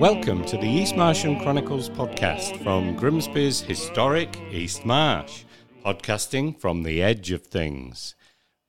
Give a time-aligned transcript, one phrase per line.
[0.00, 5.44] Welcome to the East Martian Chronicles podcast from Grimsby's historic East Marsh,
[5.82, 8.14] podcasting from the edge of things.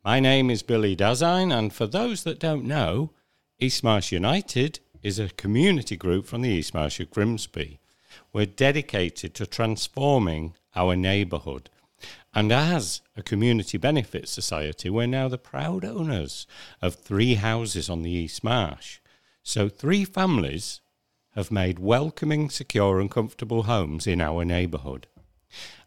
[0.05, 3.11] My name is Billy Dazine, and for those that don't know,
[3.59, 7.81] East Marsh United is a community group from the East Marsh of Grimsby.
[8.31, 11.69] We're dedicated to transforming our neighbourhood.
[12.33, 16.47] And as a community benefit society, we're now the proud owners
[16.81, 18.99] of three houses on the East Marsh.
[19.43, 20.79] So, three families
[21.37, 25.05] have made welcoming, secure, and comfortable homes in our neighbourhood.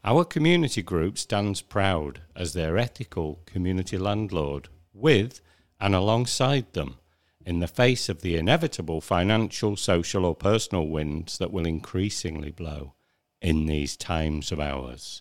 [0.05, 5.41] Our community group stands proud as their ethical community landlord with
[5.81, 6.99] and alongside them
[7.45, 12.95] in the face of the inevitable financial, social, or personal winds that will increasingly blow
[13.43, 15.21] in these times of ours.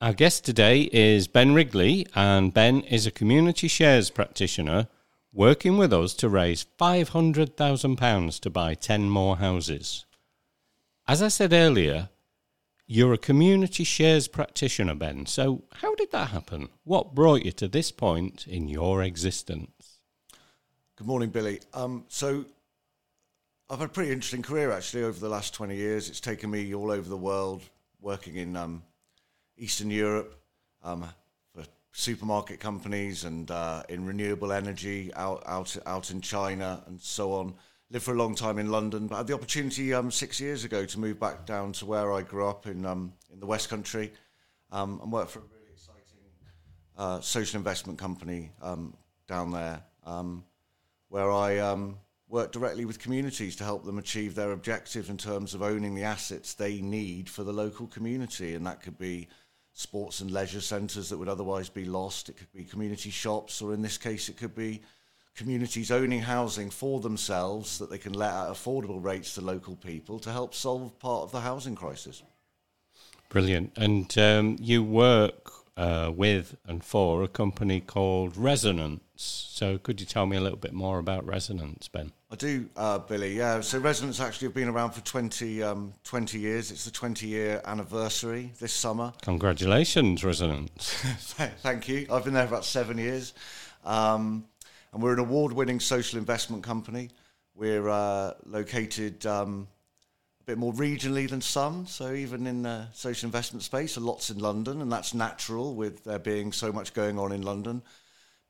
[0.00, 4.88] Our guest today is Ben Wrigley, and Ben is a community shares practitioner
[5.32, 10.04] working with us to raise £500,000 to buy 10 more houses.
[11.06, 12.08] As I said earlier,
[12.86, 15.26] you're a community shares practitioner, Ben.
[15.26, 16.68] So, how did that happen?
[16.84, 20.00] What brought you to this point in your existence?
[20.96, 21.60] Good morning, Billy.
[21.74, 22.46] Um, so,
[23.70, 26.08] I've had a pretty interesting career actually over the last 20 years.
[26.08, 27.62] It's taken me all over the world,
[28.00, 28.82] working in um,
[29.58, 30.40] Eastern Europe,
[30.82, 31.04] um,
[31.98, 37.52] supermarket companies and uh, in renewable energy out, out, out in China and so on.
[37.90, 40.84] Lived for a long time in London, but had the opportunity um, six years ago
[40.84, 44.12] to move back down to where I grew up in, um, in the West Country
[44.70, 46.20] um, and work for a really exciting
[46.96, 48.94] uh, social investment company um,
[49.26, 50.44] down there um,
[51.08, 51.98] where I um,
[52.28, 56.04] work directly with communities to help them achieve their objective in terms of owning the
[56.04, 58.54] assets they need for the local community.
[58.54, 59.26] And that could be
[59.78, 62.28] sports and leisure centres that would otherwise be lost.
[62.28, 64.82] It could be community shops, or in this case, it could be
[65.36, 70.18] communities owning housing for themselves that they can let at affordable rates to local people
[70.18, 72.24] to help solve part of the housing crisis.
[73.28, 73.72] Brilliant.
[73.76, 79.02] And um, you work uh, with and for a company called Resonance.
[79.14, 82.10] So, could you tell me a little bit more about Resonance, Ben?
[82.30, 83.38] I do, uh, Billy.
[83.38, 83.62] Yeah.
[83.62, 86.70] So, Resonance actually have been around for 20, um, 20 years.
[86.70, 89.14] It's the 20 year anniversary this summer.
[89.22, 90.92] Congratulations, Resonance.
[91.62, 92.06] Thank you.
[92.12, 93.32] I've been there about seven years.
[93.82, 94.44] Um,
[94.92, 97.08] and we're an award winning social investment company.
[97.54, 99.24] We're uh, located.
[99.24, 99.66] Um,
[100.40, 101.86] a bit more regionally than some.
[101.86, 106.04] So even in the social investment space, a lot's in London, and that's natural with
[106.04, 107.82] there being so much going on in London.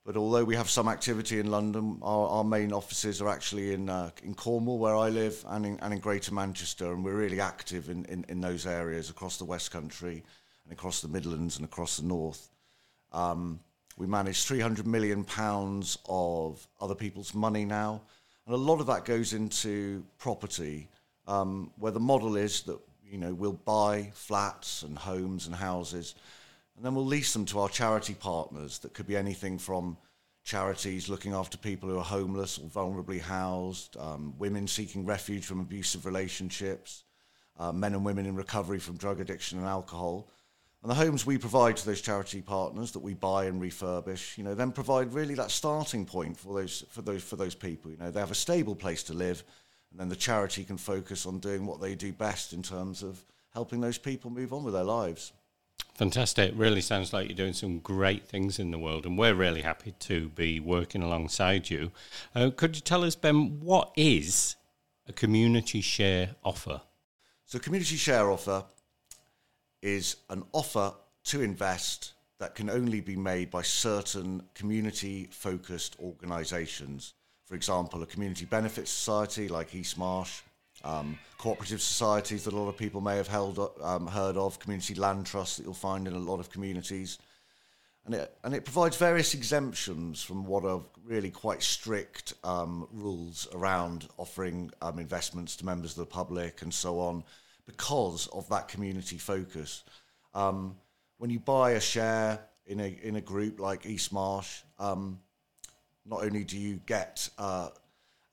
[0.09, 3.91] But although we have some activity in London, our, our main offices are actually in
[3.91, 7.43] uh, in Cornwall, where I live, and in, and in Greater Manchester, and we're really
[7.43, 10.25] active in, in, in those areas across the West Country
[10.65, 12.49] and across the Midlands and across the North.
[13.13, 13.61] Um,
[13.99, 18.01] we manage 300 million pounds of other people's money now,
[18.47, 20.89] and a lot of that goes into property
[21.27, 26.15] um, where the model is that you know we'll buy flats and homes and houses,
[26.79, 28.79] and then we'll lease them to our charity partners.
[28.79, 29.97] That could be anything from
[30.45, 35.59] charities looking after people who are homeless or vulnerably housed, um, women seeking refuge from
[35.59, 37.03] abusive relationships,
[37.59, 40.31] uh, men and women in recovery from drug addiction and alcohol.
[40.83, 44.45] And the homes we provide to those charity partners that we buy and refurbish, you
[44.45, 47.91] know, then provide really that starting point for those for those for those people.
[47.91, 49.43] You know, they have a stable place to live
[49.91, 53.25] and then the charity can focus on doing what they do best in terms of
[53.53, 55.33] helping those people move on with their lives.
[55.99, 56.53] Fantastic.
[56.55, 59.93] Really sounds like you're doing some great things in the world, and we're really happy
[59.99, 61.91] to be working alongside you.
[62.35, 64.55] Uh, could you tell us, Ben, what is
[65.09, 66.81] a community share offer?
[67.47, 68.65] So, community share offer
[69.83, 70.95] is an offer
[71.25, 77.15] to invest that can only be made by certain community focused organisations
[77.49, 80.43] for example, a community benefit society like East Marsh,
[80.85, 84.95] um, cooperative societies that a lot of people may have held, um, heard of, community
[84.95, 87.19] land trusts that you'll find in a lot of communities.
[88.05, 93.47] And it, and it provides various exemptions from what are really quite strict um, rules
[93.53, 97.23] around offering um, investments to members of the public and so on
[97.67, 99.85] because of that community focus.
[100.33, 100.77] Um,
[101.19, 105.19] when you buy a share in a, in a group like East Marsh, um,
[106.07, 107.69] not only do you get uh,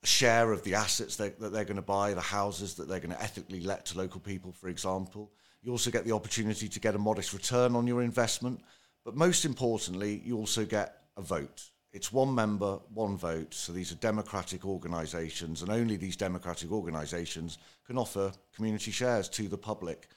[0.06, 3.14] share of the assets that, that they're going to buy, the houses that they're going
[3.14, 5.30] to ethically let to local people, for example,
[5.62, 8.60] you also get the opportunity to get a modest return on your investment.
[9.04, 11.70] But most importantly, you also get a vote.
[11.92, 13.54] It's one member, one vote.
[13.54, 19.48] So these are democratic organisations, and only these democratic organisations can offer community shares to
[19.48, 20.08] the public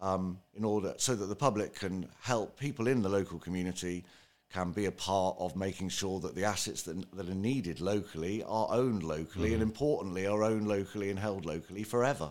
[0.00, 4.04] um, in order so that the public can help people in the local community
[4.52, 8.42] can be a part of making sure that the assets that, that are needed locally
[8.44, 12.30] are owned locally, and importantly, are owned locally and held locally forever.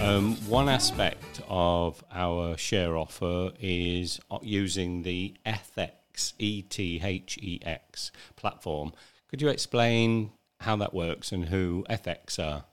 [0.00, 7.36] Um, one aspect of our share offer is uh, using the ETHEX, E T H
[7.42, 8.92] E X platform.
[9.28, 12.64] Could you explain how that works and who ETHEX are?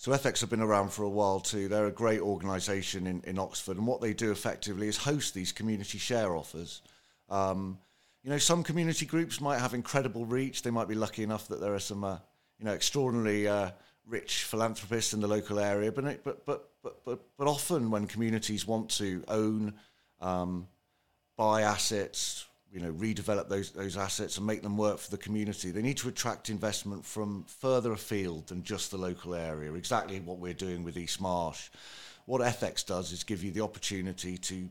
[0.00, 1.68] So ETHEX have been around for a while too.
[1.68, 5.52] They're a great organisation in, in Oxford, and what they do effectively is host these
[5.52, 6.80] community share offers.
[7.28, 7.76] Um,
[8.22, 10.62] you know, some community groups might have incredible reach.
[10.62, 12.16] They might be lucky enough that there are some, uh,
[12.58, 13.72] you know, extraordinarily uh,
[14.06, 15.92] rich philanthropists in the local area.
[15.92, 19.74] But it, but but but but but often when communities want to own,
[20.22, 20.66] um,
[21.36, 25.70] buy assets, you know, redevelop those those assets and make them work for the community,
[25.70, 29.72] they need to attract investment from further afield than just the local area.
[29.74, 31.68] Exactly what we're doing with East Marsh.
[32.26, 34.68] What ETHEX does is give you the opportunity to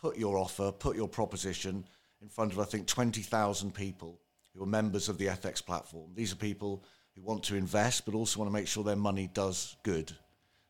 [0.00, 1.84] put your offer, put your proposition
[2.22, 4.18] in front of I think twenty thousand people
[4.54, 6.10] who are members of the ETHEX platform.
[6.14, 6.82] These are people
[7.14, 10.12] who want to invest, but also want to make sure their money does good.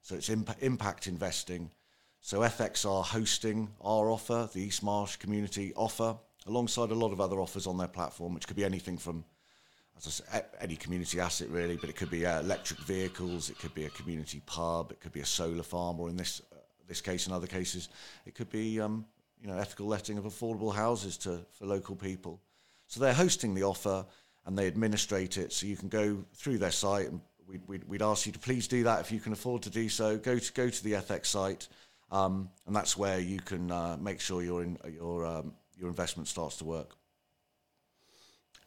[0.03, 1.71] So it's imp- impact investing.
[2.21, 7.21] So ETHEX are hosting our offer, the East Marsh community offer, alongside a lot of
[7.21, 9.25] other offers on their platform, which could be anything from
[9.99, 13.85] say, any community asset really, but it could be uh, electric vehicles, it could be
[13.85, 16.57] a community pub, it could be a solar farm, or in this uh,
[16.87, 17.89] this case, in other cases,
[18.27, 19.07] it could be um,
[19.41, 22.41] you know ethical letting of affordable houses to for local people.
[22.87, 24.05] So they're hosting the offer
[24.47, 25.53] and they administrate it.
[25.53, 28.69] So you can go through their site, and we'd, we'd, we'd ask you to please
[28.69, 30.19] do that if you can afford to do so.
[30.19, 31.69] Go to go to the ETHEX site,
[32.11, 36.29] um, and that's where you can uh, make sure you're in, your um, your investment
[36.29, 36.97] starts to work.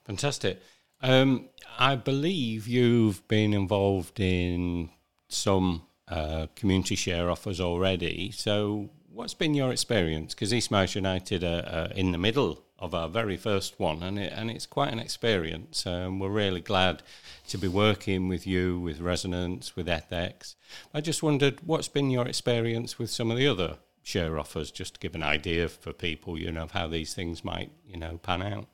[0.06, 0.62] Fantastic.
[1.02, 4.90] Um, I believe you've been involved in
[5.28, 8.32] some uh, community share offers already.
[8.32, 10.34] So, what's been your experience?
[10.34, 14.18] Because East Marsh United are, are, in the middle of our very first one, and
[14.18, 15.86] it, and it's quite an experience.
[15.86, 17.04] Um, we're really glad
[17.50, 20.56] to be working with you, with Resonance, with ETHEX.
[20.94, 23.78] I just wondered what's been your experience with some of the other
[24.08, 27.44] share offers, just to give an idea for people, you know, of how these things
[27.44, 28.66] might, you know, pan out.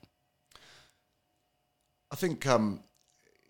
[2.12, 2.84] I think um,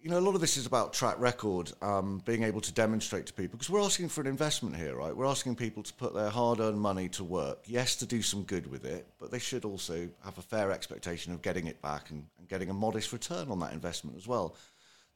[0.02, 3.26] you know a lot of this is about track record, um, being able to demonstrate
[3.26, 5.14] to people because we're asking for an investment here, right?
[5.14, 7.66] We're asking people to put their hard-earned money to work.
[7.66, 11.34] Yes, to do some good with it, but they should also have a fair expectation
[11.34, 14.56] of getting it back and, and getting a modest return on that investment as well.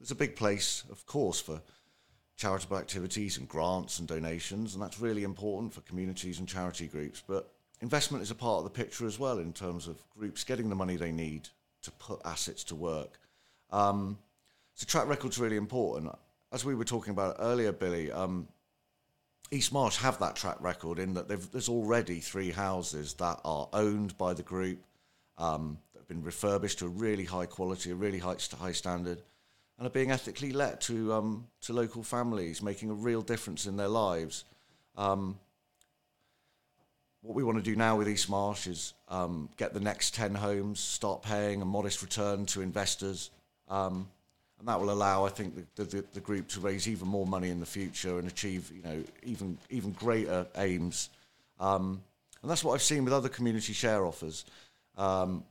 [0.01, 1.61] There's a big place, of course, for
[2.37, 7.21] charitable activities and grants and donations, and that's really important for communities and charity groups.
[7.27, 7.51] But
[7.81, 10.75] investment is a part of the picture as well in terms of groups getting the
[10.75, 11.49] money they need
[11.81, 13.19] to put assets to work.
[13.71, 14.17] Um,
[14.75, 16.13] so track record's really important.
[16.51, 18.47] As we were talking about earlier, Billy, um,
[19.49, 24.17] East Marsh have that track record in that there's already three houses that are owned
[24.17, 24.83] by the group
[25.37, 29.21] um, that have been refurbished to a really high quality, a really high, high standard,
[29.77, 33.77] and are being ethically let to um, to local families, making a real difference in
[33.77, 34.43] their lives.
[34.95, 35.39] Um,
[37.21, 40.33] what we want to do now with East Marsh is um, get the next 10
[40.35, 43.31] homes, start paying a modest return to investors,
[43.67, 44.07] um,
[44.59, 47.49] and that will allow, I think, the, the, the, group to raise even more money
[47.49, 51.09] in the future and achieve, you know, even even greater aims.
[51.59, 52.01] Um,
[52.41, 54.45] and that's what I've seen with other community share offers.
[54.95, 55.43] Um,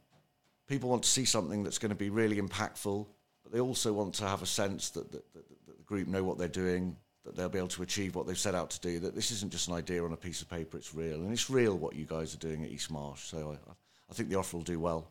[0.66, 3.06] people want to see something that's going to be really impactful,
[3.46, 6.36] but they also want to have a sense that, that, that, the group know what
[6.36, 8.98] they're doing, that they'll be able to achieve what they've set out to do.
[8.98, 11.48] That this isn't just an idea on a piece of paper; it's real, and it's
[11.48, 13.22] real what you guys are doing at East Marsh.
[13.22, 13.70] So I,
[14.10, 15.06] I think the offer will do well.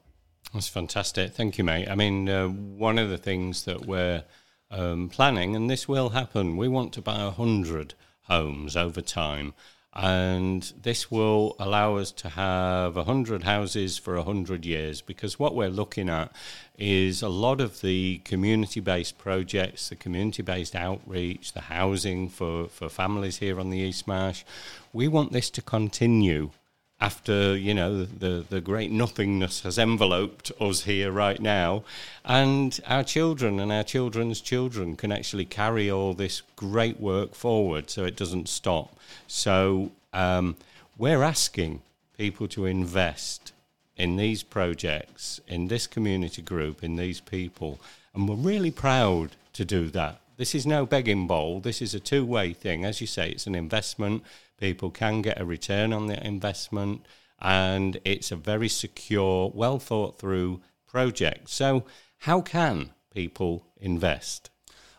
[0.53, 1.31] That's fantastic.
[1.31, 1.87] Thank you, mate.
[1.87, 4.25] I mean, uh, one of the things that we're
[4.69, 9.53] um, planning, and this will happen, we want to buy 100 homes over time.
[9.95, 15.69] And this will allow us to have 100 houses for 100 years because what we're
[15.69, 16.33] looking at
[16.77, 22.67] is a lot of the community based projects, the community based outreach, the housing for,
[22.67, 24.43] for families here on the East Marsh.
[24.91, 26.51] We want this to continue
[26.99, 31.83] after you know the the great nothingness has enveloped us here right now.
[32.23, 37.89] And our children and our children's children can actually carry all this great work forward
[37.89, 38.95] so it doesn't stop.
[39.27, 40.55] So um,
[40.97, 41.81] we're asking
[42.17, 43.51] people to invest
[43.97, 47.79] in these projects in this community group in these people.
[48.13, 50.21] And we're really proud to do that.
[50.37, 51.61] This is no begging bowl.
[51.61, 52.83] This is a two-way thing.
[52.83, 54.23] As you say it's an investment
[54.57, 57.05] People can get a return on their investment,
[57.39, 61.49] and it's a very secure, well thought through project.
[61.49, 61.85] So,
[62.19, 64.49] how can people invest?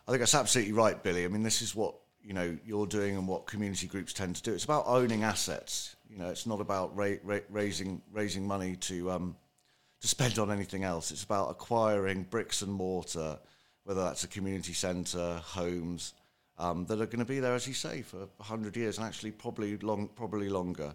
[0.07, 1.25] I think that's absolutely right, Billy.
[1.25, 4.43] I mean, this is what you know you're doing and what community groups tend to
[4.43, 4.53] do.
[4.53, 5.97] It's about owning assets.
[6.09, 9.37] You know, it's not about ra- ra- raising raising money to um,
[10.01, 11.11] to spend on anything else.
[11.11, 13.39] It's about acquiring bricks and mortar,
[13.85, 16.15] whether that's a community centre, homes
[16.59, 19.31] um, that are going to be there, as you say, for hundred years and actually
[19.31, 20.95] probably long, probably longer.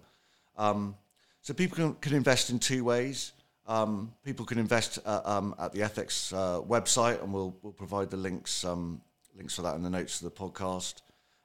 [0.58, 0.96] Um,
[1.41, 3.34] so people can, can invest in two ways.
[3.68, 8.10] Um, people can invest uh, um, at the ETHEX uh, website, and we'll we'll provide
[8.10, 9.01] the links um,
[9.38, 10.96] links for that in the notes of the podcast.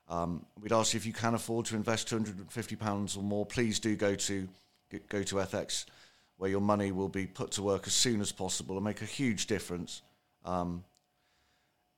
[0.08, 3.16] Um, we'd ask you if you can afford to invest two hundred and fifty pounds
[3.16, 3.44] or more.
[3.46, 4.48] Please do go to
[5.08, 5.86] go to ETHEX,
[6.38, 9.06] where your money will be put to work as soon as possible and make a
[9.06, 10.02] huge difference.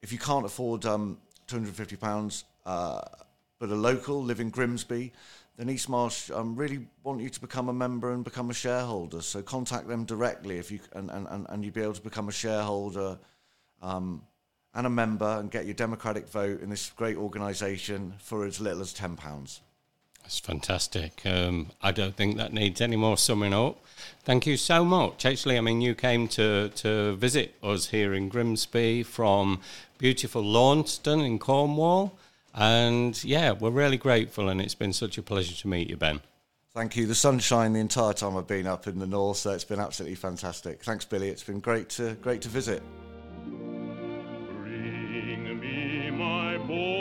[0.00, 3.00] If you can't afford um, two hundred and fifty pounds, uh,
[3.58, 5.12] but a local live in Grimsby,
[5.56, 9.20] then East Marsh um, really want you to become a member and become a shareholder.
[9.20, 12.32] So contact them directly if you and, and, and you'd be able to become a
[12.32, 13.18] shareholder
[13.82, 14.22] um,
[14.74, 18.82] and a member and get your democratic vote in this great organisation for as little
[18.82, 19.60] as ten pounds.
[20.28, 21.22] That's fantastic.
[21.24, 23.82] Um, I don't think that needs any more summing up.
[24.24, 25.24] Thank you so much.
[25.24, 29.62] Actually, I mean, you came to, to visit us here in Grimsby from
[29.96, 32.12] beautiful Launceston in Cornwall.
[32.52, 36.20] And yeah, we're really grateful, and it's been such a pleasure to meet you, Ben.
[36.74, 37.06] Thank you.
[37.06, 40.16] The sunshine the entire time I've been up in the north, so it's been absolutely
[40.16, 40.84] fantastic.
[40.84, 41.30] Thanks, Billy.
[41.30, 42.82] It's been great to great to visit.
[44.60, 46.97] Bring me my boy.